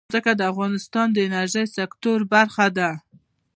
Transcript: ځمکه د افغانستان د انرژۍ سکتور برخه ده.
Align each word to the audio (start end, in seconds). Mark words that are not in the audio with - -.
ځمکه 0.13 0.31
د 0.39 0.41
افغانستان 0.51 1.07
د 1.13 1.17
انرژۍ 1.27 1.65
سکتور 1.77 2.19
برخه 2.33 2.65
ده. 2.77 2.89